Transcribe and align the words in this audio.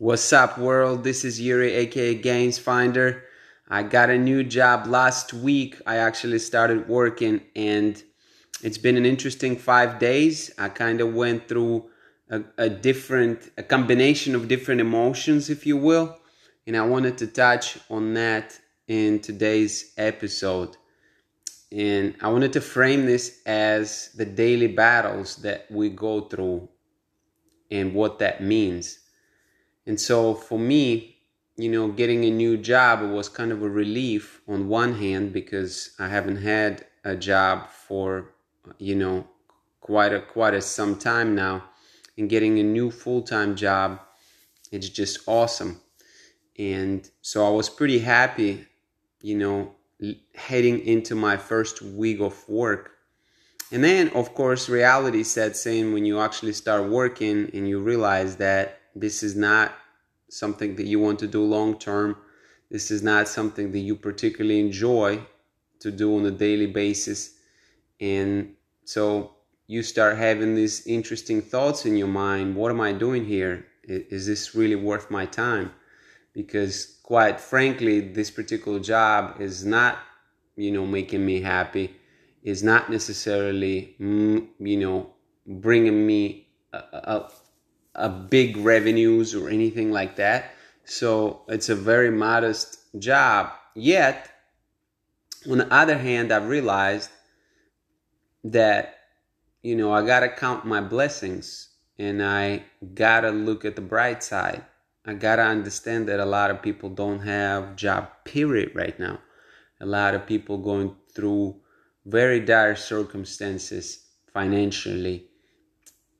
What's 0.00 0.32
up, 0.32 0.56
world? 0.56 1.04
This 1.04 1.26
is 1.26 1.38
Yuri, 1.38 1.74
aka 1.74 2.14
Gains 2.14 2.58
Finder. 2.58 3.22
I 3.68 3.82
got 3.82 4.08
a 4.08 4.16
new 4.16 4.42
job 4.42 4.86
last 4.86 5.34
week. 5.34 5.78
I 5.86 5.96
actually 5.96 6.38
started 6.38 6.88
working, 6.88 7.42
and 7.54 8.02
it's 8.62 8.78
been 8.78 8.96
an 8.96 9.04
interesting 9.04 9.56
five 9.56 9.98
days. 9.98 10.52
I 10.56 10.70
kind 10.70 11.02
of 11.02 11.12
went 11.12 11.48
through 11.48 11.90
a, 12.30 12.40
a, 12.56 12.70
different, 12.70 13.50
a 13.58 13.62
combination 13.62 14.34
of 14.34 14.48
different 14.48 14.80
emotions, 14.80 15.50
if 15.50 15.66
you 15.66 15.76
will, 15.76 16.18
and 16.66 16.78
I 16.78 16.86
wanted 16.86 17.18
to 17.18 17.26
touch 17.26 17.76
on 17.90 18.14
that 18.14 18.58
in 18.88 19.20
today's 19.20 19.92
episode. 19.98 20.78
And 21.70 22.16
I 22.22 22.28
wanted 22.28 22.54
to 22.54 22.62
frame 22.62 23.04
this 23.04 23.42
as 23.44 24.12
the 24.16 24.24
daily 24.24 24.68
battles 24.68 25.36
that 25.42 25.70
we 25.70 25.90
go 25.90 26.22
through 26.22 26.70
and 27.70 27.92
what 27.92 28.18
that 28.20 28.42
means 28.42 29.00
and 29.90 30.00
so 30.00 30.34
for 30.34 30.56
me, 30.56 31.16
you 31.56 31.68
know, 31.68 31.88
getting 31.88 32.24
a 32.24 32.30
new 32.30 32.56
job 32.56 33.02
was 33.10 33.28
kind 33.28 33.50
of 33.50 33.60
a 33.60 33.68
relief 33.68 34.40
on 34.46 34.68
one 34.68 34.94
hand 34.94 35.32
because 35.32 35.96
I 35.98 36.06
haven't 36.06 36.36
had 36.36 36.86
a 37.02 37.16
job 37.16 37.68
for, 37.70 38.30
you 38.78 38.94
know, 38.94 39.26
quite 39.80 40.12
a 40.12 40.20
quite 40.20 40.54
a 40.54 40.62
some 40.62 40.96
time 40.96 41.34
now. 41.34 41.64
And 42.16 42.30
getting 42.30 42.60
a 42.60 42.62
new 42.62 42.92
full-time 42.92 43.56
job, 43.56 43.98
it's 44.70 44.88
just 44.88 45.26
awesome. 45.26 45.80
And 46.56 47.10
so 47.20 47.44
I 47.44 47.50
was 47.50 47.68
pretty 47.68 47.98
happy, 47.98 48.68
you 49.20 49.36
know, 49.38 49.74
heading 50.36 50.86
into 50.86 51.16
my 51.16 51.36
first 51.36 51.82
week 51.82 52.20
of 52.20 52.48
work. 52.48 52.92
And 53.72 53.82
then, 53.82 54.10
of 54.10 54.34
course, 54.34 54.68
reality 54.68 55.24
sets 55.24 55.66
in 55.66 55.92
when 55.92 56.04
you 56.04 56.20
actually 56.20 56.52
start 56.52 56.88
working 56.88 57.50
and 57.52 57.68
you 57.68 57.80
realize 57.80 58.36
that 58.36 58.76
this 58.94 59.22
is 59.22 59.36
not 59.36 59.72
something 60.30 60.76
that 60.76 60.86
you 60.86 60.98
want 60.98 61.18
to 61.18 61.26
do 61.26 61.42
long 61.42 61.78
term. 61.78 62.16
This 62.70 62.90
is 62.90 63.02
not 63.02 63.28
something 63.28 63.72
that 63.72 63.80
you 63.80 63.96
particularly 63.96 64.60
enjoy 64.60 65.20
to 65.80 65.90
do 65.90 66.16
on 66.16 66.24
a 66.26 66.30
daily 66.30 66.66
basis. 66.66 67.34
And 68.00 68.54
so 68.84 69.32
you 69.66 69.82
start 69.82 70.16
having 70.16 70.54
these 70.54 70.86
interesting 70.86 71.42
thoughts 71.42 71.86
in 71.86 71.96
your 71.96 72.08
mind 72.08 72.56
what 72.56 72.70
am 72.70 72.80
I 72.80 72.92
doing 72.92 73.24
here? 73.24 73.66
Is 73.84 74.26
this 74.26 74.54
really 74.54 74.76
worth 74.76 75.10
my 75.10 75.26
time? 75.26 75.72
Because, 76.32 76.98
quite 77.02 77.40
frankly, 77.40 78.00
this 78.00 78.30
particular 78.30 78.78
job 78.78 79.40
is 79.40 79.64
not, 79.64 79.98
you 80.54 80.70
know, 80.70 80.86
making 80.86 81.26
me 81.26 81.40
happy, 81.40 81.96
is 82.44 82.62
not 82.62 82.88
necessarily, 82.88 83.96
mm, 84.00 84.46
you 84.60 84.76
know, 84.76 85.10
bringing 85.46 86.06
me 86.06 86.46
a, 86.72 86.78
a, 86.78 87.30
a 87.94 88.08
big 88.08 88.56
revenues 88.56 89.34
or 89.34 89.48
anything 89.48 89.90
like 89.90 90.16
that. 90.16 90.52
So 90.84 91.42
it's 91.48 91.68
a 91.68 91.74
very 91.74 92.10
modest 92.10 92.78
job. 92.98 93.50
Yet, 93.74 94.30
on 95.50 95.58
the 95.58 95.72
other 95.72 95.98
hand, 95.98 96.32
I've 96.32 96.48
realized 96.48 97.10
that, 98.44 98.98
you 99.62 99.76
know, 99.76 99.92
I 99.92 100.04
got 100.04 100.20
to 100.20 100.28
count 100.28 100.64
my 100.64 100.80
blessings 100.80 101.68
and 101.98 102.22
I 102.22 102.64
got 102.94 103.20
to 103.20 103.30
look 103.30 103.64
at 103.64 103.76
the 103.76 103.82
bright 103.82 104.22
side. 104.22 104.64
I 105.06 105.14
got 105.14 105.36
to 105.36 105.42
understand 105.42 106.08
that 106.08 106.20
a 106.20 106.24
lot 106.24 106.50
of 106.50 106.62
people 106.62 106.90
don't 106.90 107.20
have 107.20 107.76
job 107.76 108.08
period 108.24 108.72
right 108.74 108.98
now. 108.98 109.18
A 109.80 109.86
lot 109.86 110.14
of 110.14 110.26
people 110.26 110.58
going 110.58 110.94
through 111.14 111.60
very 112.04 112.40
dire 112.40 112.76
circumstances 112.76 114.06
financially 114.32 115.26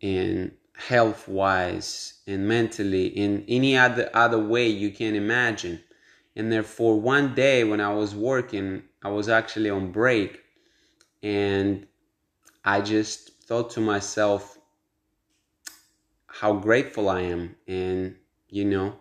and 0.02 0.52
health 0.88 1.28
wise 1.28 2.14
and 2.26 2.48
mentally 2.48 3.06
in 3.08 3.44
any 3.48 3.76
other 3.76 4.08
other 4.14 4.38
way 4.38 4.66
you 4.66 4.90
can 4.90 5.14
imagine. 5.14 5.80
And 6.36 6.50
therefore 6.50 6.98
one 7.00 7.34
day 7.34 7.64
when 7.64 7.80
i 7.80 7.92
was 7.92 8.14
working 8.14 8.82
i 9.02 9.10
was 9.10 9.28
actually 9.28 9.68
on 9.68 9.92
break 9.92 10.42
and 11.22 11.86
i 12.64 12.80
just 12.80 13.42
thought 13.44 13.70
to 13.70 13.80
myself 13.80 14.58
how 16.26 16.54
grateful 16.54 17.08
i 17.10 17.20
am. 17.20 17.56
And 17.66 18.16
you 18.48 18.64
know 18.64 18.96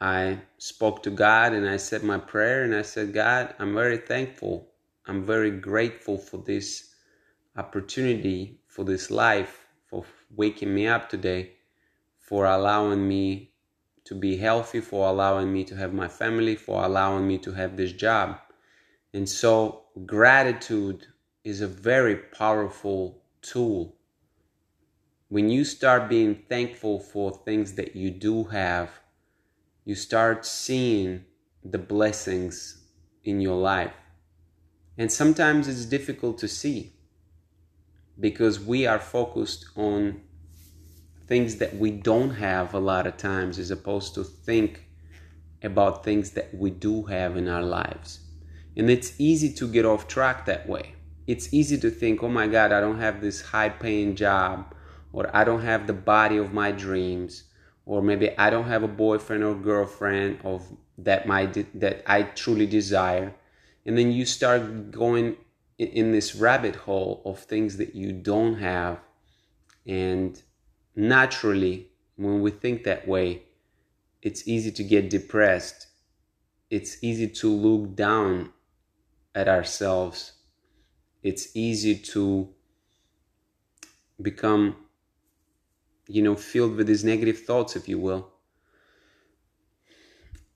i 0.00 0.38
spoke 0.58 1.02
to 1.04 1.10
god 1.10 1.52
and 1.52 1.68
i 1.68 1.76
said 1.76 2.02
my 2.02 2.18
prayer 2.18 2.64
and 2.64 2.74
i 2.74 2.82
said 2.82 3.12
god 3.12 3.54
i'm 3.58 3.74
very 3.74 3.98
thankful. 3.98 4.68
I'm 5.06 5.24
very 5.24 5.50
grateful 5.50 6.18
for 6.18 6.36
this 6.36 6.94
opportunity 7.56 8.60
for 8.66 8.84
this 8.84 9.10
life 9.10 9.66
for 9.86 10.04
waking 10.34 10.74
me 10.74 10.86
up 10.86 11.08
today, 11.08 11.52
for 12.18 12.44
allowing 12.44 13.06
me 13.06 13.52
to 14.04 14.14
be 14.14 14.36
healthy, 14.36 14.80
for 14.80 15.08
allowing 15.08 15.52
me 15.52 15.64
to 15.64 15.76
have 15.76 15.92
my 15.92 16.08
family, 16.08 16.56
for 16.56 16.84
allowing 16.84 17.26
me 17.26 17.38
to 17.38 17.52
have 17.52 17.76
this 17.76 17.92
job. 17.92 18.38
And 19.12 19.28
so, 19.28 19.84
gratitude 20.06 21.06
is 21.44 21.60
a 21.60 21.66
very 21.66 22.16
powerful 22.16 23.22
tool. 23.42 23.96
When 25.28 25.48
you 25.48 25.64
start 25.64 26.08
being 26.08 26.44
thankful 26.48 27.00
for 27.00 27.32
things 27.44 27.74
that 27.74 27.94
you 27.94 28.10
do 28.10 28.44
have, 28.44 28.90
you 29.84 29.94
start 29.94 30.44
seeing 30.44 31.24
the 31.64 31.78
blessings 31.78 32.82
in 33.24 33.40
your 33.40 33.56
life. 33.56 33.92
And 34.96 35.10
sometimes 35.12 35.68
it's 35.68 35.84
difficult 35.84 36.38
to 36.38 36.48
see 36.48 36.97
because 38.20 38.60
we 38.60 38.86
are 38.86 38.98
focused 38.98 39.66
on 39.76 40.20
things 41.26 41.56
that 41.56 41.76
we 41.76 41.90
don't 41.90 42.30
have 42.30 42.74
a 42.74 42.78
lot 42.78 43.06
of 43.06 43.16
times 43.16 43.58
as 43.58 43.70
opposed 43.70 44.14
to 44.14 44.24
think 44.24 44.88
about 45.62 46.04
things 46.04 46.30
that 46.30 46.54
we 46.54 46.70
do 46.70 47.04
have 47.04 47.36
in 47.36 47.48
our 47.48 47.62
lives. 47.62 48.20
And 48.76 48.88
it's 48.88 49.12
easy 49.18 49.52
to 49.54 49.68
get 49.68 49.84
off 49.84 50.08
track 50.08 50.46
that 50.46 50.68
way. 50.68 50.94
It's 51.26 51.52
easy 51.52 51.78
to 51.78 51.90
think, 51.90 52.22
oh 52.22 52.28
my 52.28 52.46
God, 52.46 52.72
I 52.72 52.80
don't 52.80 53.00
have 53.00 53.20
this 53.20 53.42
high 53.42 53.68
paying 53.68 54.16
job, 54.16 54.74
or 55.12 55.28
I 55.36 55.44
don't 55.44 55.62
have 55.62 55.86
the 55.86 55.92
body 55.92 56.38
of 56.38 56.52
my 56.52 56.72
dreams, 56.72 57.44
or 57.84 58.02
maybe 58.02 58.36
I 58.38 58.50
don't 58.50 58.68
have 58.68 58.82
a 58.82 58.88
boyfriend 58.88 59.44
or 59.44 59.54
girlfriend 59.54 60.40
of 60.44 60.66
that 60.96 61.26
my 61.26 61.46
that 61.74 62.02
I 62.06 62.22
truly 62.22 62.66
desire. 62.66 63.34
And 63.84 63.98
then 63.98 64.12
you 64.12 64.24
start 64.24 64.90
going 64.90 65.36
in 65.78 66.12
this 66.12 66.34
rabbit 66.34 66.74
hole 66.74 67.22
of 67.24 67.38
things 67.38 67.76
that 67.76 67.94
you 67.94 68.12
don't 68.12 68.56
have. 68.56 68.98
And 69.86 70.40
naturally, 70.96 71.88
when 72.16 72.40
we 72.40 72.50
think 72.50 72.84
that 72.84 73.06
way, 73.06 73.42
it's 74.22 74.46
easy 74.48 74.72
to 74.72 74.82
get 74.82 75.08
depressed. 75.08 75.86
It's 76.70 77.02
easy 77.02 77.28
to 77.28 77.48
look 77.48 77.94
down 77.94 78.52
at 79.34 79.48
ourselves. 79.48 80.32
It's 81.22 81.56
easy 81.56 81.96
to 81.96 82.48
become, 84.20 84.76
you 86.08 86.22
know, 86.22 86.34
filled 86.34 86.74
with 86.76 86.88
these 86.88 87.04
negative 87.04 87.38
thoughts, 87.40 87.76
if 87.76 87.88
you 87.88 87.98
will. 87.98 88.28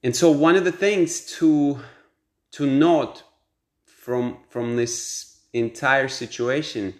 And 0.03 0.17
so, 0.17 0.33
one 0.33 0.57
of 0.57 0.65
the 0.65 0.73
things 0.73 1.21
to 1.39 1.81
to 2.53 2.67
note 2.67 3.23
from 4.03 4.39
from 4.49 4.75
this 4.75 5.39
entire 5.53 6.09
situation. 6.09 6.93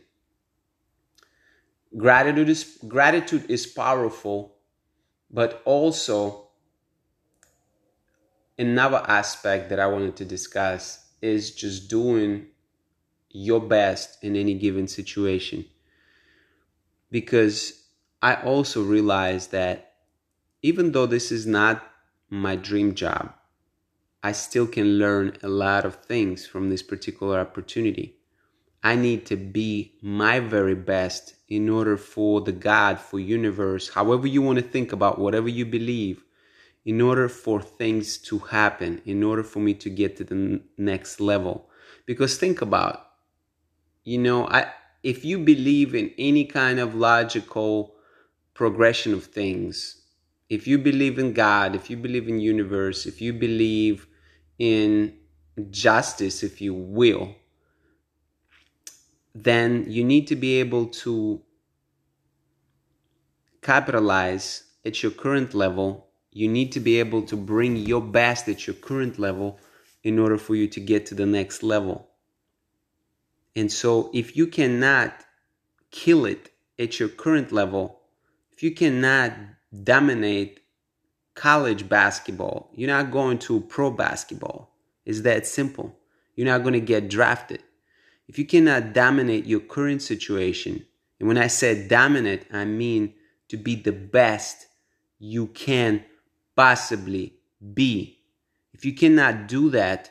Gratitude 1.97 2.49
is 2.49 2.79
gratitude 2.87 3.45
is 3.51 3.67
powerful 3.67 4.55
but 5.29 5.63
also 5.65 6.49
another 8.59 9.03
aspect 9.09 9.69
that 9.71 9.81
i 9.81 9.87
wanted 9.87 10.15
to 10.15 10.25
discuss 10.25 11.09
is 11.21 11.51
just 11.55 11.89
doing 11.89 12.47
your 13.31 13.61
best 13.61 14.23
in 14.23 14.37
any 14.37 14.55
given 14.55 14.87
situation. 14.87 15.65
Because 17.11 17.83
i 18.23 18.37
also 18.37 18.81
realized 18.81 19.51
that 19.51 19.95
even 20.63 20.93
though 20.93 21.07
this 21.07 21.33
is 21.33 21.47
not 21.49 21.83
my 22.31 22.55
dream 22.55 22.95
job 22.95 23.35
I 24.23 24.33
still 24.33 24.69
can 24.69 24.99
learn 24.99 25.37
a 25.43 25.49
lot 25.49 25.85
of 25.85 25.97
things 25.97 26.47
from 26.47 26.71
this 26.71 26.83
particular 26.83 27.41
opportunity. 27.41 28.19
I 28.83 28.95
need 28.95 29.27
to 29.27 29.37
be 29.37 29.95
my 30.01 30.39
very 30.39 30.75
best 30.75 31.35
in 31.49 31.69
order 31.69 31.97
for 31.97 32.41
the 32.41 32.53
God, 32.53 33.01
for 33.01 33.19
universe, 33.19 33.89
however 33.91 34.27
you 34.27 34.41
want 34.43 34.59
to 34.59 34.65
think 34.65 34.93
about 34.93 35.19
whatever 35.19 35.49
you 35.49 35.67
believe, 35.67 36.25
in 36.85 37.01
order 37.01 37.29
for 37.29 37.61
things 37.61 38.19
to 38.19 38.39
happen, 38.39 39.03
in 39.05 39.23
order 39.23 39.43
for 39.43 39.61
me 39.61 39.75
to 39.75 39.91
get 39.91 40.17
to 40.17 40.25
the 40.25 40.61
next 40.77 41.21
level. 41.21 41.69
Because 42.07 42.37
think 42.37 42.63
about, 42.63 43.07
you 44.05 44.19
know, 44.19 44.47
I 44.47 44.73
if 45.03 45.25
you 45.25 45.39
believe 45.39 45.95
in 45.97 46.13
any 46.17 46.45
kind 46.45 46.79
of 46.79 46.95
logical 46.95 47.95
progression 48.55 49.13
of 49.13 49.25
things, 49.25 50.03
if 50.49 50.67
you 50.67 50.79
believe 50.79 51.19
in 51.19 51.33
God, 51.33 51.75
if 51.75 51.91
you 51.91 51.97
believe 51.97 52.29
in 52.29 52.39
universe, 52.39 53.07
if 53.07 53.21
you 53.21 53.33
believe 53.33 54.07
in 54.63 55.15
justice, 55.71 56.43
if 56.43 56.61
you 56.61 56.75
will, 56.75 57.35
then 59.35 59.87
you 59.89 60.05
need 60.05 60.29
to 60.29 60.37
be 60.37 60.61
able 60.61 60.87
to 60.87 61.43
capitalize 63.61 64.65
at 64.85 65.03
your 65.03 65.13
current 65.13 65.55
level 65.55 66.13
you 66.33 66.49
need 66.49 66.73
to 66.73 66.81
be 66.81 66.99
able 66.99 67.23
to 67.23 67.37
bring 67.37 67.77
your 67.77 68.01
best 68.01 68.49
at 68.49 68.67
your 68.67 68.75
current 68.75 69.19
level 69.19 69.61
in 70.03 70.19
order 70.19 70.39
for 70.39 70.55
you 70.55 70.67
to 70.67 70.81
get 70.81 71.07
to 71.07 71.15
the 71.15 71.27
next 71.27 71.63
level. 71.63 72.09
And 73.55 73.71
so, 73.71 74.11
if 74.15 74.35
you 74.35 74.47
cannot 74.47 75.13
kill 75.91 76.25
it 76.25 76.51
at 76.79 76.99
your 76.99 77.11
current 77.11 77.53
level, 77.53 78.01
if 78.51 78.63
you 78.63 78.71
cannot 78.71 79.35
dominate 79.85 80.61
college 81.35 81.89
basketball, 81.89 82.71
you're 82.75 82.89
not 82.89 83.11
going 83.11 83.39
to 83.41 83.61
pro 83.61 83.91
basketball. 83.91 84.75
It's 85.05 85.23
that 85.23 85.47
simple. 85.47 85.97
You're 86.35 86.47
not 86.47 86.63
going 86.63 86.75
to 86.75 86.81
get 86.81 87.09
drafted. 87.09 87.63
If 88.29 88.39
you 88.39 88.47
cannot 88.47 88.93
dominate 88.93 89.47
your 89.47 89.61
current 89.61 90.03
situation, 90.03 90.87
and 91.19 91.29
when 91.29 91.39
I 91.39 91.49
said 91.49 91.89
dominate, 91.89 92.47
I 92.53 92.65
mean 92.65 93.15
to 93.49 93.57
be 93.57 93.77
the 93.77 93.93
best 93.93 94.67
you 95.19 95.49
can 95.49 96.05
possibly 96.57 97.35
be. 97.75 98.19
If 98.73 98.85
you 98.85 98.95
cannot 98.95 99.47
do 99.47 99.71
that, 99.71 100.11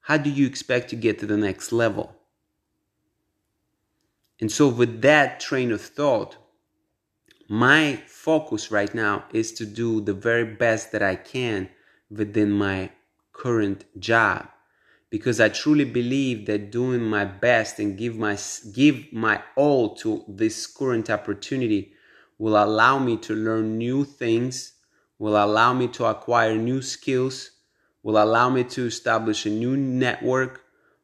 how 0.00 0.16
do 0.16 0.30
you 0.30 0.46
expect 0.46 0.90
to 0.90 0.96
get 0.96 1.18
to 1.20 1.26
the 1.26 1.36
next 1.36 1.72
level? 1.72 2.16
And 4.40 4.50
so, 4.50 4.66
with 4.68 5.02
that 5.02 5.38
train 5.38 5.70
of 5.70 5.80
thought, 5.80 6.36
my 7.52 7.96
focus 8.06 8.70
right 8.70 8.94
now 8.94 9.22
is 9.30 9.52
to 9.52 9.66
do 9.66 10.00
the 10.00 10.14
very 10.14 10.54
best 10.54 10.90
that 10.90 11.02
I 11.02 11.16
can 11.16 11.68
within 12.10 12.50
my 12.50 12.88
current 13.34 13.84
job 14.00 14.48
because 15.10 15.38
I 15.38 15.50
truly 15.50 15.84
believe 15.84 16.46
that 16.46 16.70
doing 16.70 17.02
my 17.02 17.26
best 17.26 17.78
and 17.78 17.98
give 17.98 18.16
my 18.16 18.38
give 18.72 19.12
my 19.12 19.42
all 19.54 19.94
to 19.96 20.24
this 20.26 20.66
current 20.66 21.10
opportunity 21.10 21.92
will 22.38 22.56
allow 22.56 22.98
me 22.98 23.18
to 23.18 23.34
learn 23.34 23.76
new 23.76 24.06
things, 24.06 24.72
will 25.18 25.36
allow 25.36 25.74
me 25.74 25.88
to 25.88 26.06
acquire 26.06 26.56
new 26.56 26.80
skills, 26.80 27.50
will 28.02 28.16
allow 28.16 28.48
me 28.48 28.64
to 28.64 28.86
establish 28.86 29.44
a 29.44 29.50
new 29.50 29.76
network, 29.76 30.62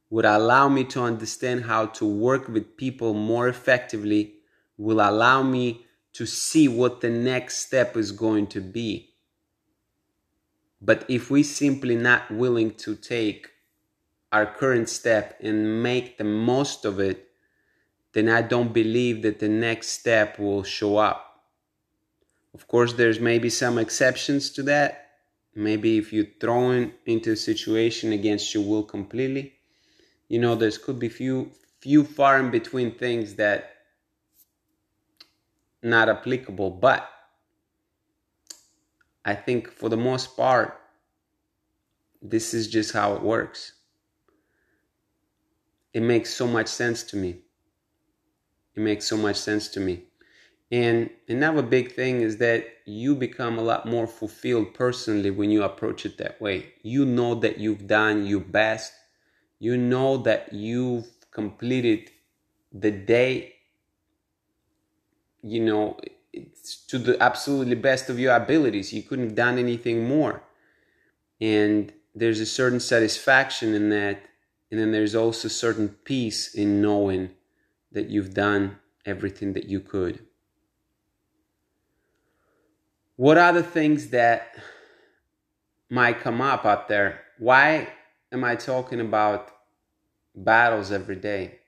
would 0.08 0.24
allow 0.24 0.66
me 0.70 0.84
to 0.84 1.02
understand 1.02 1.64
how 1.64 1.84
to 1.84 2.06
work 2.06 2.48
with 2.48 2.78
people 2.78 3.12
more 3.12 3.48
effectively, 3.48 4.36
will 4.78 5.00
allow 5.00 5.42
me 5.42 5.84
to 6.18 6.26
see 6.26 6.66
what 6.66 7.00
the 7.00 7.08
next 7.08 7.58
step 7.58 7.96
is 7.96 8.10
going 8.10 8.44
to 8.44 8.60
be. 8.60 9.14
But 10.82 11.04
if 11.08 11.30
we 11.30 11.44
simply 11.44 11.94
not 11.94 12.28
willing 12.28 12.72
to 12.78 12.96
take 12.96 13.46
our 14.32 14.44
current 14.44 14.88
step 14.88 15.38
and 15.40 15.80
make 15.80 16.18
the 16.18 16.24
most 16.24 16.84
of 16.84 16.98
it, 16.98 17.28
then 18.14 18.28
I 18.28 18.42
don't 18.42 18.72
believe 18.72 19.22
that 19.22 19.38
the 19.38 19.48
next 19.48 19.90
step 19.90 20.40
will 20.40 20.64
show 20.64 20.96
up. 20.96 21.44
Of 22.52 22.66
course, 22.66 22.94
there's 22.94 23.20
maybe 23.20 23.48
some 23.48 23.78
exceptions 23.78 24.50
to 24.54 24.64
that. 24.64 25.10
Maybe 25.54 25.98
if 25.98 26.12
you're 26.12 26.34
thrown 26.40 26.94
into 27.06 27.30
a 27.30 27.36
situation 27.36 28.12
against 28.12 28.52
your 28.52 28.64
will 28.64 28.82
completely, 28.82 29.52
you 30.28 30.40
know, 30.40 30.56
there's 30.56 30.78
could 30.78 30.98
be 30.98 31.10
few 31.10 31.52
few 31.80 32.02
far 32.02 32.40
in 32.40 32.50
between 32.50 32.90
things 32.90 33.36
that 33.36 33.77
not 35.88 36.08
applicable, 36.08 36.70
but 36.70 37.08
I 39.24 39.34
think 39.34 39.68
for 39.70 39.88
the 39.88 39.96
most 39.96 40.36
part, 40.36 40.78
this 42.22 42.54
is 42.54 42.68
just 42.68 42.92
how 42.92 43.14
it 43.14 43.22
works 43.22 43.72
it 45.92 46.00
makes 46.02 46.32
so 46.32 46.46
much 46.46 46.68
sense 46.68 47.02
to 47.02 47.16
me. 47.16 47.38
It 48.76 48.80
makes 48.80 49.06
so 49.06 49.16
much 49.16 49.36
sense 49.36 49.68
to 49.70 49.80
me. 49.80 50.04
And 50.70 51.10
another 51.28 51.62
big 51.62 51.92
thing 51.92 52.20
is 52.20 52.36
that 52.38 52.64
you 52.86 53.14
become 53.14 53.58
a 53.58 53.62
lot 53.62 53.86
more 53.86 54.06
fulfilled 54.06 54.74
personally 54.74 55.30
when 55.30 55.50
you 55.50 55.62
approach 55.62 56.06
it 56.06 56.18
that 56.18 56.40
way. 56.40 56.74
You 56.82 57.06
know 57.06 57.34
that 57.36 57.58
you've 57.58 57.86
done 57.86 58.26
your 58.26 58.40
best. 58.40 58.92
You 59.58 59.76
know 59.76 60.18
that 60.18 60.52
you've 60.52 61.08
completed 61.32 62.10
the 62.72 62.90
day, 62.90 63.54
you 65.42 65.64
know, 65.64 65.98
to 66.88 66.98
the 66.98 67.20
absolutely 67.22 67.74
best 67.74 68.10
of 68.10 68.18
your 68.18 68.34
abilities. 68.34 68.92
You 68.92 69.02
couldn't 69.02 69.26
have 69.26 69.34
done 69.34 69.58
anything 69.58 70.06
more. 70.06 70.42
And 71.40 71.92
there's 72.14 72.40
a 72.40 72.46
certain 72.46 72.80
satisfaction 72.80 73.74
in 73.74 73.90
that 73.90 74.22
and 74.70 74.78
then 74.78 74.92
there's 74.92 75.14
also 75.14 75.48
certain 75.48 75.88
peace 75.88 76.54
in 76.54 76.82
knowing 76.82 77.30
that 77.92 78.08
you've 78.08 78.34
done 78.34 78.78
everything 79.06 79.54
that 79.54 79.64
you 79.64 79.80
could. 79.80 80.20
What 83.16 83.38
are 83.38 83.52
the 83.52 83.62
things 83.62 84.08
that 84.08 84.54
might 85.88 86.20
come 86.20 86.40
up 86.40 86.64
out 86.64 86.88
there? 86.88 87.22
Why 87.38 87.88
am 88.30 88.44
I 88.44 88.56
talking 88.56 89.00
about 89.00 89.50
battles 90.34 90.92
every 90.92 91.16
day? 91.16 91.58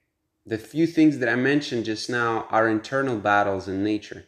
The 0.46 0.58
few 0.58 0.86
things 0.86 1.18
that 1.18 1.28
I 1.28 1.36
mentioned 1.36 1.84
just 1.84 2.10
now 2.10 2.46
are 2.50 2.68
internal 2.68 3.18
battles 3.18 3.68
in 3.68 3.84
nature. 3.84 4.24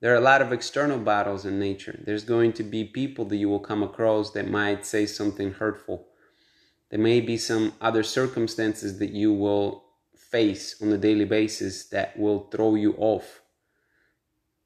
There 0.00 0.12
are 0.12 0.18
a 0.18 0.20
lot 0.20 0.42
of 0.42 0.52
external 0.52 0.98
battles 0.98 1.44
in 1.44 1.58
nature. 1.58 2.00
There's 2.04 2.24
going 2.24 2.52
to 2.54 2.62
be 2.62 2.84
people 2.84 3.24
that 3.26 3.36
you 3.36 3.48
will 3.48 3.58
come 3.58 3.82
across 3.82 4.30
that 4.32 4.48
might 4.48 4.86
say 4.86 5.06
something 5.06 5.52
hurtful 5.54 6.08
there 6.90 6.98
may 6.98 7.20
be 7.20 7.36
some 7.36 7.74
other 7.80 8.02
circumstances 8.02 8.98
that 8.98 9.10
you 9.10 9.32
will 9.32 9.84
face 10.16 10.80
on 10.80 10.92
a 10.92 10.98
daily 10.98 11.24
basis 11.24 11.84
that 11.86 12.18
will 12.18 12.48
throw 12.50 12.74
you 12.74 12.94
off. 12.96 13.42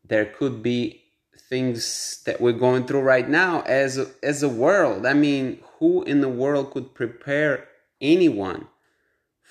There 0.05 0.27
could 0.27 0.63
be 0.63 1.03
things 1.49 2.23
that 2.27 2.41
we're 2.41 2.53
going 2.53 2.87
through 2.87 3.01
right 3.01 3.29
now 3.29 3.63
as 3.63 3.99
a, 3.99 4.07
as 4.23 4.43
a 4.43 4.49
world. 4.49 5.05
I 5.05 5.15
mean, 5.15 5.61
who 5.79 6.03
in 6.05 6.21
the 6.21 6.29
world 6.29 6.71
could 6.71 6.95
prepare 6.95 7.69
anyone 8.01 8.69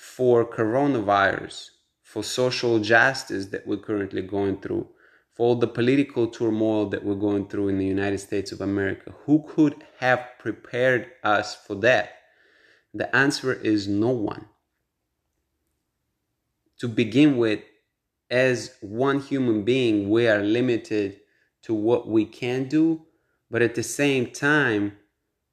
for 0.02 0.44
coronavirus, 0.44 1.70
for 2.02 2.24
social 2.24 2.80
justice 2.80 3.46
that 3.46 3.64
we're 3.64 3.76
currently 3.76 4.20
going 4.20 4.60
through, 4.60 4.88
for 5.30 5.46
all 5.46 5.54
the 5.54 5.68
political 5.68 6.26
turmoil 6.26 6.88
that 6.88 7.04
we're 7.04 7.14
going 7.14 7.46
through 7.46 7.68
in 7.68 7.78
the 7.78 7.86
United 7.86 8.18
States 8.18 8.50
of 8.50 8.60
America? 8.60 9.14
Who 9.26 9.44
could 9.48 9.76
have 10.00 10.26
prepared 10.40 11.12
us 11.22 11.54
for 11.54 11.76
that? 11.76 12.14
The 12.92 13.14
answer 13.14 13.52
is 13.52 13.86
no 13.86 14.08
one. 14.08 14.46
To 16.80 16.88
begin 16.88 17.36
with, 17.36 17.60
as 18.28 18.74
one 18.80 19.20
human 19.20 19.62
being, 19.62 20.10
we 20.10 20.26
are 20.26 20.42
limited 20.42 21.20
to 21.62 21.74
what 21.74 22.08
we 22.08 22.24
can 22.24 22.66
do, 22.66 23.06
but 23.48 23.62
at 23.62 23.76
the 23.76 23.84
same 23.84 24.32
time, 24.32 24.96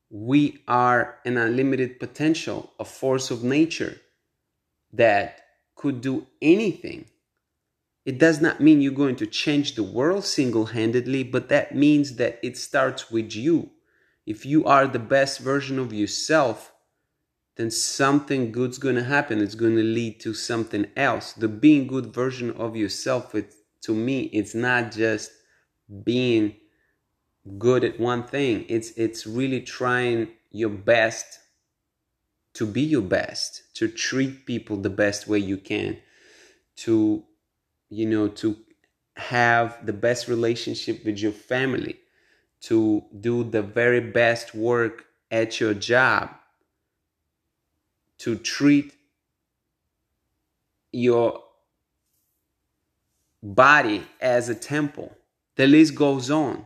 we 0.09 0.63
are 0.67 1.19
an 1.23 1.37
unlimited 1.37 1.99
potential, 1.99 2.73
a 2.79 2.83
force 2.83 3.29
of 3.29 3.43
nature 3.43 4.01
that 4.93 5.41
could 5.75 6.01
do 6.01 6.27
anything. 6.41 7.05
It 8.05 8.17
does 8.17 8.41
not 8.41 8.59
mean 8.59 8.81
you're 8.81 8.91
going 8.91 9.17
to 9.17 9.27
change 9.27 9.75
the 9.75 9.83
world 9.83 10.25
single 10.25 10.67
handedly, 10.67 11.23
but 11.23 11.49
that 11.49 11.75
means 11.75 12.15
that 12.15 12.39
it 12.41 12.57
starts 12.57 13.11
with 13.11 13.35
you. 13.35 13.69
If 14.25 14.45
you 14.45 14.65
are 14.65 14.87
the 14.87 14.99
best 14.99 15.39
version 15.39 15.79
of 15.79 15.93
yourself, 15.93 16.71
then 17.57 17.69
something 17.69 18.51
good's 18.51 18.77
going 18.77 18.95
to 18.95 19.03
happen. 19.03 19.41
It's 19.41 19.55
going 19.55 19.75
to 19.75 19.83
lead 19.83 20.19
to 20.21 20.33
something 20.33 20.87
else. 20.95 21.33
The 21.33 21.47
being 21.47 21.87
good 21.87 22.13
version 22.13 22.51
of 22.51 22.75
yourself, 22.75 23.35
it, 23.35 23.53
to 23.81 23.93
me, 23.93 24.23
it's 24.33 24.55
not 24.55 24.91
just 24.91 25.31
being 26.03 26.55
good 27.57 27.83
at 27.83 27.99
one 27.99 28.23
thing. 28.23 28.65
It's 28.69 28.91
it's 28.91 29.25
really 29.25 29.61
trying 29.61 30.29
your 30.51 30.69
best 30.69 31.39
to 32.59 32.65
be 32.65 32.81
your 32.81 33.01
best, 33.01 33.63
to 33.75 33.87
treat 33.87 34.45
people 34.45 34.77
the 34.77 34.89
best 34.89 35.27
way 35.27 35.39
you 35.39 35.57
can, 35.57 35.97
to 36.75 37.23
you 37.89 38.05
know, 38.05 38.27
to 38.27 38.57
have 39.15 39.85
the 39.85 39.93
best 39.93 40.27
relationship 40.27 41.05
with 41.05 41.17
your 41.19 41.31
family, 41.31 41.97
to 42.61 43.03
do 43.21 43.43
the 43.43 43.61
very 43.61 44.01
best 44.01 44.53
work 44.53 45.05
at 45.31 45.61
your 45.61 45.73
job 45.73 46.29
to 48.19 48.35
treat 48.35 48.93
your 50.91 51.41
body 53.41 54.03
as 54.19 54.49
a 54.49 54.55
temple. 54.55 55.15
The 55.55 55.67
list 55.67 55.95
goes 55.95 56.29
on. 56.29 56.65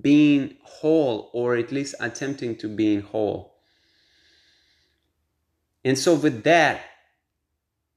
Being 0.00 0.56
whole, 0.62 1.30
or 1.34 1.56
at 1.56 1.70
least 1.70 1.94
attempting 2.00 2.56
to 2.56 2.68
being 2.68 3.02
whole. 3.02 3.53
And 5.84 5.98
so, 5.98 6.14
with 6.14 6.44
that, 6.44 6.80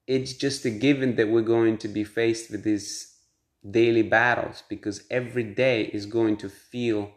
it's 0.07 0.33
just 0.33 0.65
a 0.65 0.69
given 0.69 1.15
that 1.15 1.29
we're 1.29 1.41
going 1.41 1.77
to 1.79 1.87
be 1.87 2.03
faced 2.03 2.51
with 2.51 2.63
these 2.63 3.15
daily 3.69 4.03
battles 4.03 4.63
because 4.69 5.03
every 5.09 5.43
day 5.43 5.83
is 5.83 6.05
going 6.05 6.37
to 6.37 6.49
feel 6.49 7.11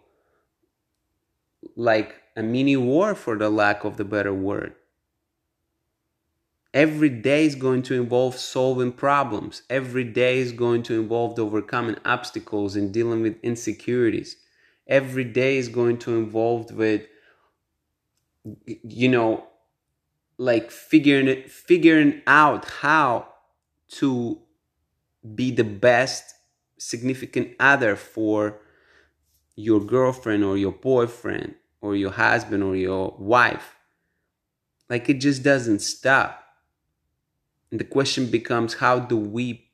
like 1.77 2.15
a 2.37 2.43
mini 2.43 2.77
war, 2.77 3.15
for 3.15 3.37
the 3.37 3.51
lack 3.51 3.85
of 3.85 3.97
the 3.97 4.05
better 4.05 4.35
word. 4.35 4.75
Every 6.73 7.09
day 7.11 7.47
is 7.47 7.57
going 7.57 7.83
to 7.85 7.95
involve 8.01 8.37
solving 8.37 8.93
problems. 8.93 9.63
Every 9.69 10.05
day 10.05 10.39
is 10.39 10.53
going 10.53 10.85
to 10.85 11.01
involve 11.01 11.39
overcoming 11.39 11.97
obstacles 12.05 12.77
and 12.77 12.93
dealing 12.93 13.23
with 13.23 13.37
insecurities. 13.43 14.37
every 14.87 15.25
day 15.25 15.57
is 15.57 15.69
going 15.69 15.99
to 15.99 16.17
involve 16.19 16.73
with 16.73 17.07
you 18.65 19.09
know 19.09 19.47
like 20.41 20.71
figuring 20.71 21.29
it 21.29 21.51
figuring 21.51 22.23
out 22.27 22.65
how 22.81 23.29
to 23.87 24.41
be 25.35 25.51
the 25.51 25.63
best 25.63 26.35
significant 26.79 27.51
other 27.61 27.95
for 27.95 28.59
your 29.55 29.81
girlfriend 29.81 30.43
or 30.43 30.57
your 30.57 30.73
boyfriend 30.73 31.57
or 31.83 31.95
your 31.95 32.13
husband 32.13 32.63
or 32.63 32.75
your 32.75 33.15
wife. 33.19 33.77
Like 34.89 35.11
it 35.11 35.21
just 35.21 35.43
doesn't 35.43 35.81
stop. 35.81 36.43
And 37.71 37.79
the 37.79 37.85
question 37.85 38.31
becomes 38.31 38.73
how 38.73 38.99
do 38.99 39.19
we 39.19 39.69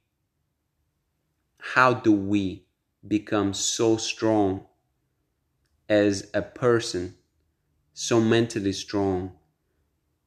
how 1.59 1.95
do 1.95 2.11
we 2.11 2.67
become 3.07 3.55
so 3.55 3.97
strong 3.97 4.67
as 5.89 6.29
a 6.35 6.43
person, 6.43 7.15
so 7.95 8.21
mentally 8.21 8.73
strong 8.73 9.37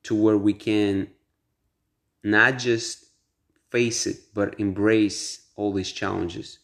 to 0.04 0.16
where 0.16 0.38
we 0.38 0.54
can 0.54 1.10
not 2.24 2.58
just 2.58 3.06
face 3.70 4.08
it, 4.08 4.18
but 4.34 4.60
embrace 4.60 5.48
all 5.56 5.74
these 5.74 5.92
challenges. 5.92 6.60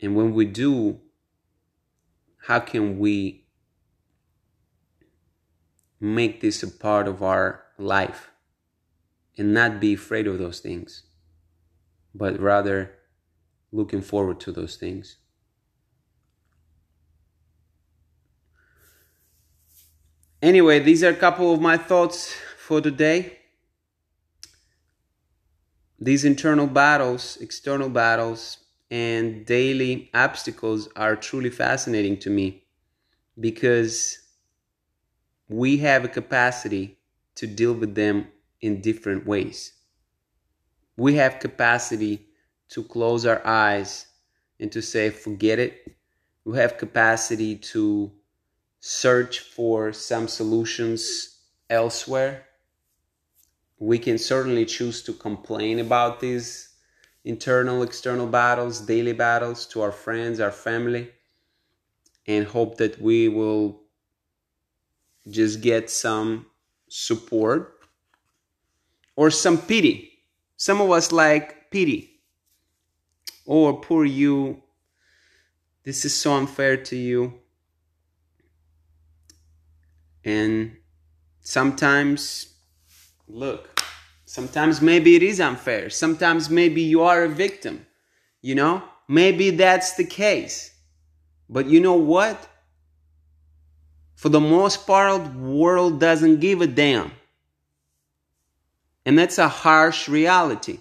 And 0.00 0.14
when 0.14 0.34
we 0.34 0.44
do, 0.44 1.00
how 2.46 2.60
can 2.60 2.98
we 2.98 3.46
make 5.98 6.40
this 6.40 6.62
a 6.62 6.68
part 6.68 7.08
of 7.08 7.22
our 7.22 7.64
life 7.78 8.30
and 9.36 9.52
not 9.52 9.80
be 9.80 9.94
afraid 9.94 10.26
of 10.26 10.38
those 10.38 10.60
things, 10.60 11.04
but 12.14 12.38
rather 12.38 12.92
looking 13.72 14.02
forward 14.02 14.38
to 14.40 14.52
those 14.52 14.76
things? 14.76 15.16
Anyway, 20.42 20.78
these 20.78 21.02
are 21.02 21.10
a 21.10 21.16
couple 21.16 21.52
of 21.52 21.60
my 21.60 21.76
thoughts 21.76 22.34
for 22.58 22.80
today. 22.80 23.38
These 25.98 26.24
internal 26.24 26.66
battles, 26.66 27.38
external 27.40 27.88
battles, 27.88 28.58
and 28.90 29.46
daily 29.46 30.10
obstacles 30.12 30.88
are 30.94 31.16
truly 31.16 31.50
fascinating 31.50 32.18
to 32.18 32.30
me 32.30 32.64
because 33.40 34.18
we 35.48 35.78
have 35.78 36.04
a 36.04 36.08
capacity 36.08 36.98
to 37.36 37.46
deal 37.46 37.72
with 37.72 37.94
them 37.94 38.28
in 38.60 38.80
different 38.80 39.26
ways. 39.26 39.72
We 40.96 41.14
have 41.14 41.40
capacity 41.40 42.26
to 42.70 42.82
close 42.82 43.24
our 43.24 43.44
eyes 43.46 44.06
and 44.60 44.70
to 44.72 44.82
say 44.82 45.10
forget 45.10 45.58
it. 45.58 45.96
We 46.44 46.58
have 46.58 46.78
capacity 46.78 47.56
to 47.56 48.12
search 48.88 49.40
for 49.40 49.92
some 49.92 50.28
solutions 50.28 51.40
elsewhere. 51.68 52.44
We 53.80 53.98
can 53.98 54.16
certainly 54.16 54.64
choose 54.64 55.02
to 55.02 55.12
complain 55.12 55.80
about 55.80 56.20
these 56.20 56.68
internal, 57.24 57.82
external 57.82 58.28
battles, 58.28 58.80
daily 58.80 59.12
battles 59.12 59.66
to 59.66 59.82
our 59.82 59.90
friends, 59.90 60.38
our 60.38 60.52
family, 60.52 61.10
and 62.28 62.46
hope 62.46 62.76
that 62.76 63.02
we 63.02 63.26
will 63.28 63.82
just 65.28 65.62
get 65.62 65.90
some 65.90 66.46
support 66.88 67.80
or 69.16 69.32
some 69.32 69.58
pity. 69.58 70.12
Some 70.56 70.80
of 70.80 70.92
us 70.92 71.10
like 71.10 71.72
pity. 71.72 72.20
Oh, 73.48 73.72
poor 73.72 74.04
you. 74.04 74.62
This 75.82 76.04
is 76.04 76.14
so 76.14 76.34
unfair 76.34 76.76
to 76.76 76.96
you. 76.96 77.40
And 80.26 80.76
sometimes, 81.40 82.52
look, 83.28 83.80
sometimes 84.24 84.82
maybe 84.82 85.14
it 85.14 85.22
is 85.22 85.38
unfair. 85.40 85.88
Sometimes 85.88 86.50
maybe 86.50 86.82
you 86.82 87.02
are 87.02 87.22
a 87.22 87.28
victim. 87.28 87.86
You 88.42 88.56
know, 88.56 88.82
maybe 89.06 89.50
that's 89.50 89.94
the 89.94 90.04
case. 90.04 90.74
But 91.48 91.66
you 91.66 91.78
know 91.78 91.94
what? 91.94 92.48
For 94.16 94.28
the 94.28 94.40
most 94.40 94.84
part, 94.84 95.32
world 95.34 96.00
doesn't 96.00 96.40
give 96.40 96.60
a 96.60 96.66
damn. 96.66 97.12
And 99.04 99.16
that's 99.16 99.38
a 99.38 99.48
harsh 99.48 100.08
reality. 100.08 100.80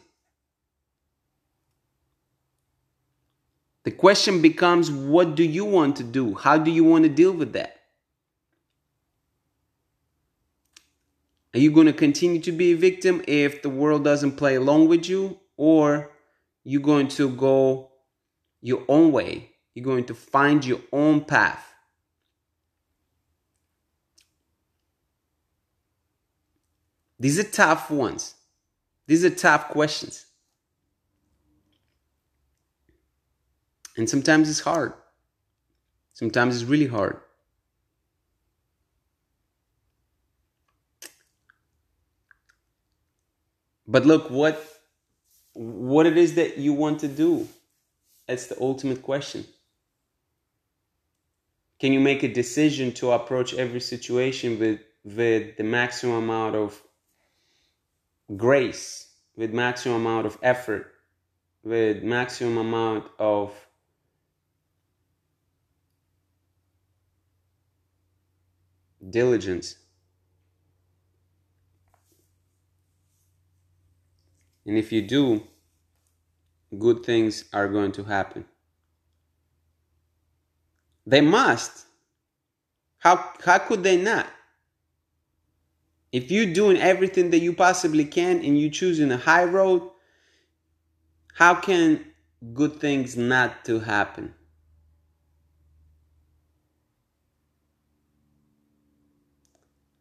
The 3.84 3.92
question 3.92 4.42
becomes 4.42 4.90
what 4.90 5.36
do 5.36 5.44
you 5.44 5.66
want 5.66 5.98
to 5.98 6.04
do? 6.04 6.34
How 6.34 6.58
do 6.58 6.72
you 6.72 6.84
want 6.84 7.04
to 7.04 7.10
deal 7.10 7.32
with 7.32 7.54
that? 7.54 7.75
Are 11.56 11.60
you 11.60 11.72
going 11.72 11.88
to 11.88 11.94
continue 11.94 12.42
to 12.42 12.52
be 12.52 12.74
a 12.74 12.76
victim 12.76 13.24
if 13.30 13.62
the 13.62 13.70
world 13.70 14.04
doesn't 14.04 14.34
play 14.34 14.56
along 14.56 14.90
with 14.90 15.08
you? 15.08 15.40
Or 15.56 16.12
you 16.66 16.82
going 16.82 17.08
to 17.08 17.30
go 17.30 17.92
your 18.60 18.84
own 18.90 19.14
way? 19.14 19.52
You're 19.74 19.86
going 19.86 20.04
to 20.08 20.14
find 20.14 20.66
your 20.66 20.82
own 20.92 21.24
path. 21.24 21.66
These 27.18 27.40
are 27.40 27.44
tough 27.44 27.90
ones. 27.90 28.36
These 29.08 29.24
are 29.24 29.30
tough 29.30 29.70
questions. 29.70 30.26
And 33.96 34.10
sometimes 34.10 34.50
it's 34.50 34.60
hard. 34.60 34.92
Sometimes 36.12 36.56
it's 36.56 36.70
really 36.70 36.88
hard. 36.88 37.22
But 43.88 44.06
look 44.06 44.30
what 44.30 44.62
what 45.54 46.06
it 46.06 46.18
is 46.18 46.36
that 46.36 46.58
you 46.58 46.74
want 46.74 47.00
to 47.00 47.08
do. 47.08 47.48
That's 48.27 48.48
the 48.48 48.60
ultimate 48.60 49.01
question. 49.01 49.46
Can 51.80 51.94
you 51.94 52.00
make 52.00 52.24
a 52.24 52.27
decision 52.27 52.92
to 52.94 53.12
approach 53.12 53.54
every 53.54 53.82
situation 53.82 54.60
with 54.60 54.80
with 55.04 55.58
the 55.58 55.63
maximum 55.63 56.24
amount 56.24 56.56
of 56.56 56.82
grace, 58.36 59.13
with 59.36 59.54
maximum 59.54 60.01
amount 60.01 60.25
of 60.25 60.38
effort, 60.42 60.92
with 61.63 62.04
maximum 62.04 62.58
amount 62.58 63.06
of 63.20 63.54
diligence? 69.08 69.75
And 74.65 74.77
if 74.77 74.91
you 74.91 75.01
do, 75.01 75.43
good 76.77 77.05
things 77.05 77.45
are 77.53 77.67
going 77.67 77.91
to 77.93 78.03
happen. 78.03 78.45
They 81.05 81.22
must. 81.22 81.86
How, 82.98 83.34
how 83.43 83.60
could 83.60 83.84
they 83.84 83.98
not? 83.98 84.27
If 86.12 86.31
you're 86.31 86.53
doing 86.53 86.77
everything 86.77 87.29
that 87.31 87.39
you 87.39 87.53
possibly 87.53 88.05
can 88.05 88.43
and 88.43 88.60
you're 88.60 88.72
choosing 88.72 89.12
a 89.12 89.17
high 89.17 89.43
road, 89.43 89.89
how 91.34 91.55
can 91.55 92.05
good 92.53 92.79
things 92.79 93.17
not 93.17 93.65
to 93.65 93.79
happen? 93.79 94.34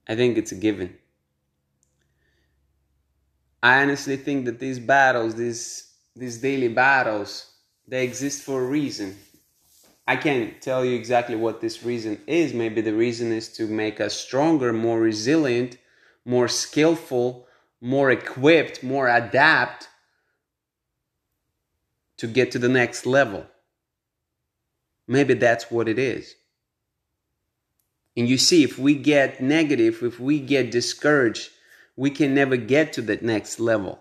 I 0.07 0.15
think 0.15 0.39
it's 0.39 0.53
a 0.53 0.57
given. 0.57 0.97
I 3.65 3.81
honestly 3.81 4.19
think 4.19 4.45
that 4.45 4.59
these 4.59 4.79
battles, 4.79 5.37
these 5.37 5.91
these 6.15 6.37
daily 6.37 6.69
battles, 6.69 7.51
they 7.89 8.05
exist 8.05 8.43
for 8.43 8.61
a 8.61 8.67
reason. 8.67 9.17
I 10.07 10.17
can't 10.17 10.61
tell 10.61 10.85
you 10.85 10.95
exactly 10.95 11.35
what 11.35 11.63
this 11.63 11.83
reason 11.83 12.21
is. 12.27 12.53
Maybe 12.53 12.83
the 12.83 12.93
reason 12.93 13.33
is 13.33 13.49
to 13.55 13.67
make 13.67 14.03
us 14.03 14.13
stronger, 14.13 14.75
more 14.75 15.01
resilient, 15.01 15.79
more 16.27 16.47
skillful, 16.47 17.49
more 17.81 18.11
equipped, 18.11 18.83
more 18.83 19.09
adapt 19.09 19.89
to 22.19 22.27
get 22.27 22.51
to 22.51 22.59
the 22.59 22.69
next 22.69 23.07
level. 23.07 23.47
Maybe 25.09 25.33
that's 25.33 25.71
what 25.71 25.89
it 25.89 25.99
is. 25.99 26.35
And 28.15 28.29
you 28.29 28.37
see, 28.37 28.63
if 28.63 28.79
we 28.79 28.95
get 28.95 29.43
negative, 29.43 30.03
if 30.03 30.21
we 30.21 30.39
get 30.39 30.71
discouraged, 30.71 31.49
we 31.97 32.11
can 32.11 32.35
never 32.35 32.57
get 32.57 32.93
to 32.95 33.03
that 33.03 33.23
next 33.23 33.61
level. 33.61 34.01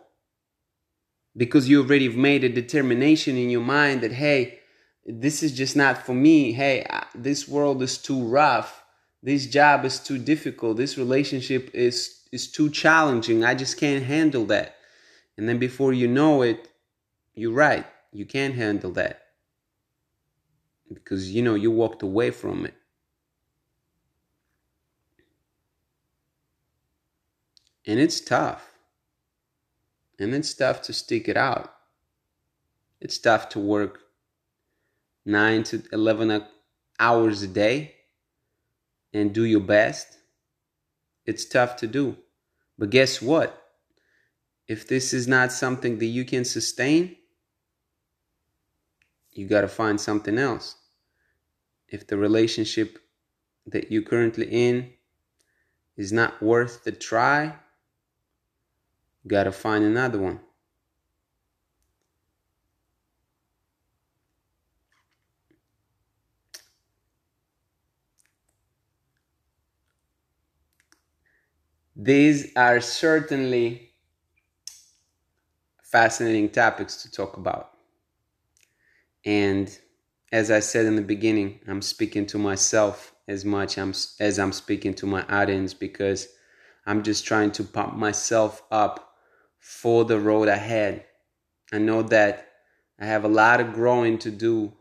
Because 1.35 1.67
you 1.67 1.81
already 1.81 2.09
made 2.09 2.43
a 2.43 2.49
determination 2.49 3.37
in 3.37 3.49
your 3.49 3.61
mind 3.61 4.01
that 4.01 4.13
hey 4.13 4.59
this 5.05 5.43
is 5.43 5.51
just 5.55 5.75
not 5.75 6.05
for 6.05 6.13
me. 6.13 6.51
Hey 6.53 6.85
this 7.15 7.47
world 7.47 7.81
is 7.81 7.97
too 7.97 8.23
rough. 8.23 8.83
This 9.21 9.47
job 9.47 9.85
is 9.85 9.99
too 9.99 10.17
difficult. 10.17 10.77
This 10.77 10.97
relationship 10.97 11.69
is 11.73 12.21
is 12.31 12.51
too 12.51 12.69
challenging. 12.69 13.43
I 13.43 13.55
just 13.55 13.79
can't 13.79 14.03
handle 14.03 14.45
that. 14.45 14.75
And 15.37 15.49
then 15.49 15.57
before 15.57 15.93
you 15.93 16.07
know 16.07 16.41
it 16.41 16.69
you're 17.35 17.53
right. 17.53 17.85
You 18.11 18.25
can't 18.25 18.53
handle 18.53 18.91
that. 18.91 19.21
Because 20.93 21.31
you 21.31 21.41
know 21.41 21.55
you 21.55 21.71
walked 21.71 22.03
away 22.03 22.29
from 22.29 22.65
it. 22.65 22.75
And 27.85 27.99
it's 27.99 28.21
tough. 28.21 28.71
And 30.19 30.33
it's 30.33 30.53
tough 30.53 30.81
to 30.83 30.93
stick 30.93 31.27
it 31.27 31.37
out. 31.37 31.73
It's 33.01 33.17
tough 33.17 33.49
to 33.49 33.59
work 33.59 33.99
9 35.25 35.63
to 35.63 35.83
11 35.91 36.45
hours 36.99 37.43
a 37.43 37.47
day 37.47 37.95
and 39.13 39.33
do 39.33 39.43
your 39.43 39.59
best. 39.59 40.17
It's 41.25 41.45
tough 41.45 41.75
to 41.77 41.87
do. 41.87 42.17
But 42.77 42.89
guess 42.89 43.21
what? 43.21 43.61
If 44.67 44.87
this 44.87 45.13
is 45.13 45.27
not 45.27 45.51
something 45.51 45.99
that 45.99 46.05
you 46.05 46.23
can 46.23 46.45
sustain, 46.45 47.17
you 49.31 49.47
got 49.47 49.61
to 49.61 49.67
find 49.67 49.99
something 49.99 50.37
else. 50.37 50.75
If 51.87 52.07
the 52.07 52.17
relationship 52.17 52.99
that 53.67 53.91
you're 53.91 54.03
currently 54.03 54.47
in 54.47 54.91
is 55.97 56.11
not 56.11 56.41
worth 56.41 56.83
the 56.83 56.91
try, 56.91 57.55
you 59.23 59.29
got 59.29 59.43
to 59.45 59.51
find 59.51 59.83
another 59.83 60.19
one. 60.19 60.39
These 71.95 72.51
are 72.55 72.81
certainly 72.81 73.93
fascinating 75.83 76.49
topics 76.49 77.03
to 77.03 77.11
talk 77.11 77.37
about. 77.37 77.71
And 79.25 79.77
as 80.31 80.51
I 80.51 80.59
said 80.59 80.85
in 80.85 80.95
the 80.95 81.01
beginning, 81.01 81.59
I'm 81.67 81.81
speaking 81.81 82.25
to 82.27 82.37
myself 82.37 83.13
as 83.27 83.45
much 83.45 83.77
as 83.77 84.39
I'm 84.39 84.51
speaking 84.51 84.93
to 84.95 85.05
my 85.05 85.23
audience 85.27 85.73
because 85.73 86.27
I'm 86.85 87.03
just 87.03 87.25
trying 87.25 87.51
to 87.53 87.63
pump 87.63 87.95
myself 87.95 88.63
up 88.71 89.12
for 89.63 90.03
the 90.03 90.19
road 90.19 90.49
ahead. 90.49 91.05
I 91.71 91.77
know 91.77 92.01
that 92.03 92.49
I 92.99 93.05
have 93.05 93.23
a 93.23 93.29
lot 93.29 93.61
of 93.61 93.71
growing 93.71 94.17
to 94.19 94.29
do 94.29 94.73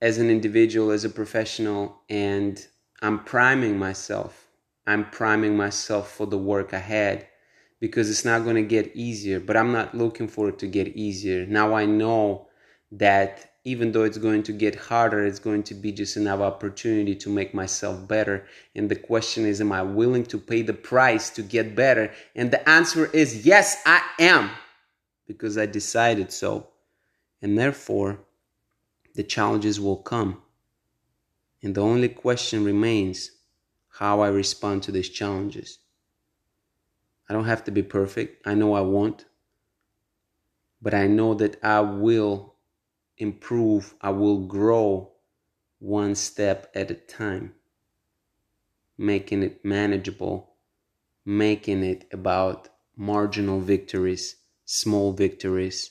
as 0.00 0.18
an 0.18 0.30
individual, 0.30 0.92
as 0.92 1.04
a 1.04 1.10
professional, 1.10 2.00
and 2.08 2.64
I'm 3.02 3.24
priming 3.24 3.78
myself. 3.78 4.46
I'm 4.86 5.10
priming 5.10 5.56
myself 5.56 6.12
for 6.12 6.24
the 6.24 6.38
work 6.38 6.72
ahead 6.72 7.26
because 7.80 8.08
it's 8.08 8.24
not 8.24 8.44
going 8.44 8.54
to 8.54 8.62
get 8.62 8.94
easier, 8.94 9.40
but 9.40 9.56
I'm 9.56 9.72
not 9.72 9.92
looking 9.92 10.28
for 10.28 10.48
it 10.48 10.60
to 10.60 10.68
get 10.68 10.88
easier. 10.96 11.44
Now 11.44 11.74
I 11.74 11.84
know 11.84 12.46
that 12.92 13.49
even 13.64 13.92
though 13.92 14.04
it's 14.04 14.18
going 14.18 14.42
to 14.44 14.52
get 14.52 14.74
harder, 14.74 15.26
it's 15.26 15.38
going 15.38 15.62
to 15.64 15.74
be 15.74 15.92
just 15.92 16.16
another 16.16 16.44
opportunity 16.44 17.14
to 17.14 17.28
make 17.28 17.52
myself 17.52 18.08
better. 18.08 18.46
And 18.74 18.90
the 18.90 18.96
question 18.96 19.44
is, 19.44 19.60
am 19.60 19.72
I 19.72 19.82
willing 19.82 20.24
to 20.26 20.38
pay 20.38 20.62
the 20.62 20.72
price 20.72 21.28
to 21.30 21.42
get 21.42 21.76
better? 21.76 22.10
And 22.34 22.50
the 22.50 22.66
answer 22.68 23.06
is 23.06 23.44
yes, 23.44 23.82
I 23.84 24.02
am, 24.18 24.50
because 25.26 25.58
I 25.58 25.66
decided 25.66 26.32
so. 26.32 26.68
And 27.42 27.58
therefore, 27.58 28.20
the 29.14 29.22
challenges 29.22 29.78
will 29.78 29.96
come. 29.96 30.40
And 31.62 31.74
the 31.74 31.82
only 31.82 32.08
question 32.08 32.64
remains 32.64 33.30
how 33.90 34.20
I 34.20 34.28
respond 34.28 34.82
to 34.84 34.92
these 34.92 35.10
challenges. 35.10 35.78
I 37.28 37.34
don't 37.34 37.44
have 37.44 37.64
to 37.64 37.70
be 37.70 37.82
perfect. 37.82 38.46
I 38.46 38.54
know 38.54 38.72
I 38.72 38.80
won't. 38.80 39.26
But 40.80 40.94
I 40.94 41.06
know 41.06 41.34
that 41.34 41.62
I 41.62 41.80
will 41.80 42.49
improve, 43.20 43.94
I 44.00 44.10
will 44.10 44.46
grow 44.46 45.12
one 45.78 46.14
step 46.14 46.70
at 46.74 46.90
a 46.90 46.94
time, 46.94 47.54
making 48.96 49.42
it 49.42 49.64
manageable, 49.64 50.54
making 51.24 51.82
it 51.82 52.06
about 52.12 52.68
marginal 52.96 53.60
victories, 53.60 54.36
small 54.64 55.12
victories 55.12 55.90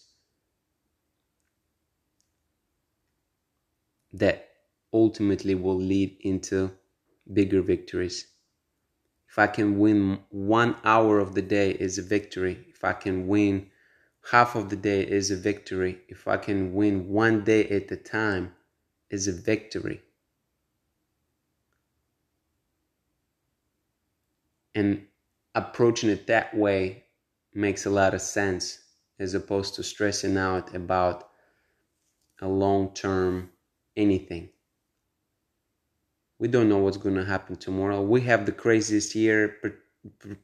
that 4.12 4.50
ultimately 4.92 5.56
will 5.56 5.78
lead 5.78 6.18
into 6.22 6.72
bigger 7.32 7.62
victories. 7.62 8.28
If 9.30 9.38
I 9.38 9.48
can 9.48 9.78
win 9.78 10.20
one 10.30 10.76
hour 10.84 11.20
of 11.20 11.36
the 11.36 11.44
day 11.44 11.72
is 11.72 12.00
a 12.00 12.02
victory. 12.02 12.66
If 12.70 12.84
I 12.84 12.94
can 12.94 13.28
win 13.28 13.70
half 14.32 14.56
of 14.56 14.70
the 14.70 14.76
day 14.76 15.02
is 15.02 15.32
a 15.32 15.36
victory. 15.36 16.00
If 16.08 16.28
I 16.28 16.38
can 16.38 16.74
win 16.74 17.10
one 17.10 17.44
day 17.44 17.68
at 17.68 17.92
a 17.92 17.96
time 17.96 18.54
is 19.10 19.28
a 19.28 19.32
victory. 19.32 20.02
And 24.76 25.06
approaching 25.56 26.12
it 26.12 26.28
that 26.28 26.56
way 26.56 27.06
makes 27.56 27.88
a 27.88 27.90
lot 27.90 28.14
of 28.14 28.22
sense 28.22 28.80
as 29.18 29.34
opposed 29.34 29.74
to 29.76 29.84
stressing 29.84 30.38
out 30.38 30.76
about 30.76 31.30
a 32.40 32.48
long 32.48 32.94
term 32.94 33.50
anything. 33.98 34.50
We 36.38 36.48
don't 36.48 36.70
know 36.70 36.78
what's 36.78 36.98
going 36.98 37.16
to 37.16 37.26
happen 37.26 37.56
tomorrow. 37.56 38.02
We 38.02 38.22
have 38.22 38.46
the 38.46 38.52
craziest 38.52 39.16
year, 39.16 39.58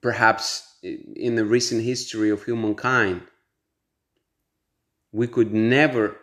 perhaps 0.01 0.79
in 0.81 1.35
the 1.35 1.45
recent 1.45 1.83
history 1.83 2.31
of 2.31 2.43
humankind 2.43 3.21
we 5.15 5.27
could 5.27 5.53
never 5.53 6.17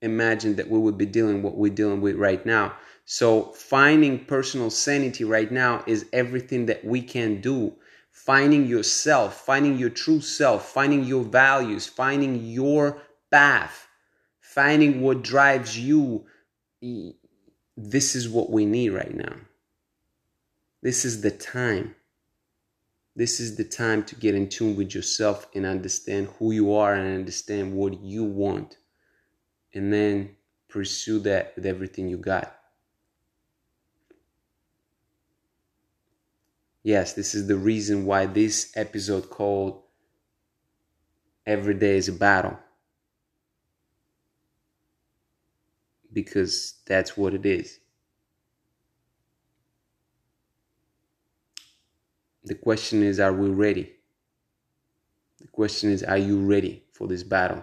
imagine 0.00 0.56
that 0.56 0.70
we 0.70 0.78
would 0.78 0.96
be 0.96 1.04
dealing 1.04 1.42
what 1.42 1.56
we're 1.56 1.72
dealing 1.72 2.00
with 2.00 2.16
right 2.16 2.46
now. 2.46 2.72
So 3.04 3.52
finding 3.52 4.24
personal 4.24 4.70
sanity 4.70 5.24
right 5.24 5.52
now 5.52 5.84
is 5.86 6.06
everything 6.14 6.64
that 6.66 6.82
we 6.82 7.02
can 7.02 7.42
do. 7.42 7.74
Finding 8.10 8.66
yourself, 8.66 9.44
finding 9.44 9.76
your 9.76 9.90
true 9.90 10.22
self, 10.22 10.72
finding 10.72 11.04
your 11.04 11.24
values, 11.24 11.86
finding 11.86 12.46
your 12.46 13.02
path, 13.30 13.86
finding 14.40 15.02
what 15.02 15.22
drives 15.22 15.78
you. 15.78 16.24
This 17.76 18.14
is 18.14 18.30
what 18.30 18.50
we 18.50 18.64
need 18.64 18.90
right 18.90 19.14
now. 19.14 19.36
This 20.82 21.04
is 21.04 21.20
the 21.20 21.30
time. 21.30 21.94
This 23.18 23.40
is 23.40 23.56
the 23.56 23.64
time 23.64 24.04
to 24.04 24.14
get 24.14 24.36
in 24.36 24.48
tune 24.48 24.76
with 24.76 24.94
yourself 24.94 25.48
and 25.52 25.66
understand 25.66 26.28
who 26.38 26.52
you 26.52 26.72
are 26.74 26.94
and 26.94 27.16
understand 27.16 27.72
what 27.72 28.00
you 28.00 28.22
want. 28.22 28.78
And 29.74 29.92
then 29.92 30.36
pursue 30.68 31.18
that 31.20 31.52
with 31.56 31.66
everything 31.66 32.08
you 32.08 32.16
got. 32.16 32.56
Yes, 36.84 37.14
this 37.14 37.34
is 37.34 37.48
the 37.48 37.56
reason 37.56 38.06
why 38.06 38.26
this 38.26 38.70
episode 38.76 39.30
called 39.30 39.82
Every 41.44 41.74
Day 41.74 41.96
is 41.96 42.06
a 42.06 42.12
Battle. 42.12 42.56
Because 46.12 46.74
that's 46.86 47.16
what 47.16 47.34
it 47.34 47.44
is. 47.44 47.80
The 52.48 52.54
question 52.54 53.02
is, 53.02 53.20
are 53.20 53.32
we 53.32 53.50
ready? 53.50 53.92
The 55.38 55.48
question 55.48 55.90
is, 55.90 56.02
are 56.02 56.16
you 56.16 56.38
ready 56.38 56.82
for 56.94 57.06
this 57.06 57.22
battle? 57.22 57.62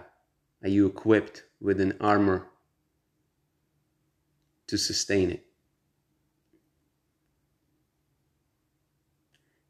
Are 0.62 0.68
you 0.68 0.86
equipped 0.86 1.42
with 1.60 1.80
an 1.80 1.94
armor 2.00 2.46
to 4.68 4.78
sustain 4.78 5.32
it? 5.32 5.44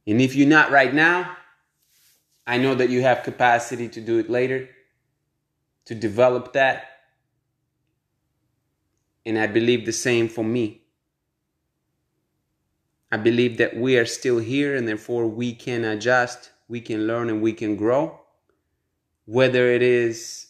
And 0.07 0.21
if 0.21 0.37
you're 0.37 0.47
not 0.47 0.71
right 0.71 0.93
now, 0.93 1.35
I 2.47 2.59
know 2.59 2.75
that 2.75 2.91
you 2.91 3.01
have 3.01 3.23
capacity 3.23 3.89
to 3.89 4.01
do 4.03 4.19
it 4.19 4.29
later, 4.29 4.69
to 5.87 5.95
develop 5.95 6.53
that. 6.53 6.89
And 9.25 9.39
I 9.39 9.47
believe 9.47 9.87
the 9.87 9.93
same 9.93 10.29
for 10.29 10.45
me. 10.45 10.83
I 13.11 13.17
believe 13.17 13.59
that 13.59 13.77
we 13.77 13.97
are 13.99 14.07
still 14.07 14.39
here 14.39 14.75
and 14.75 14.87
therefore 14.87 15.27
we 15.27 15.55
can 15.55 15.85
adjust, 15.85 16.51
we 16.69 16.81
can 16.81 17.07
learn, 17.07 17.29
and 17.29 17.41
we 17.41 17.53
can 17.53 17.77
grow. 17.77 18.21
Whether 19.27 19.69
it 19.71 19.83
is 19.83 20.49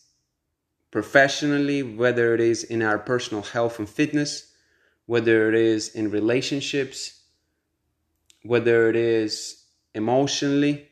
professionally, 0.91 1.83
whether 1.83 2.35
it 2.35 2.41
is 2.41 2.65
in 2.65 2.83
our 2.83 2.99
personal 2.99 3.43
health 3.43 3.79
and 3.79 3.89
fitness, 3.89 4.53
whether 5.05 5.49
it 5.49 5.55
is 5.55 5.95
in 5.95 6.11
relationships, 6.11 7.21
whether 8.43 8.89
it 8.89 8.97
is 8.97 9.65
emotionally, 9.95 10.89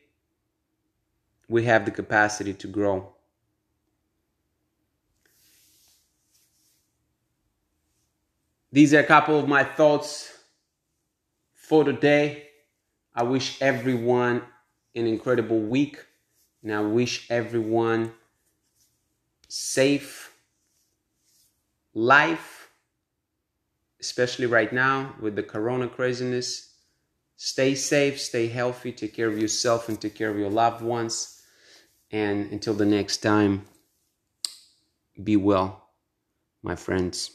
we 1.49 1.65
have 1.65 1.85
the 1.85 1.91
capacity 1.91 2.53
to 2.55 2.67
grow. 2.67 3.15
These 8.73 8.93
are 8.93 9.01
a 9.01 9.05
couple 9.05 9.39
of 9.39 9.49
my 9.49 9.63
thoughts 9.63 10.34
for 11.69 11.85
today. 11.85 12.49
I 13.15 13.23
wish 13.23 13.61
everyone 13.63 14.43
an 14.95 15.07
incredible 15.07 15.61
week 15.61 16.05
and 16.63 16.73
I 16.73 16.81
wish 16.81 17.31
everyone 17.31 18.13
safe 19.49 20.33
life 21.95 22.65
especially 24.05 24.45
right 24.45 24.71
now 24.71 25.15
with 25.19 25.35
the 25.35 25.43
corona 25.43 25.89
craziness. 25.89 26.75
Stay 27.37 27.75
safe, 27.75 28.21
stay 28.21 28.49
healthy, 28.49 28.93
take 28.93 29.15
care 29.15 29.29
of 29.29 29.39
yourself 29.39 29.89
and 29.89 29.99
take 29.99 30.15
care 30.15 30.29
of 30.29 30.39
your 30.39 30.51
loved 30.51 30.83
ones. 30.83 31.41
And 32.11 32.53
until 32.53 32.75
the 32.75 32.85
next 32.85 33.19
time, 33.19 33.65
be 35.23 35.37
well, 35.37 35.89
my 36.63 36.77
friends. 36.77 37.31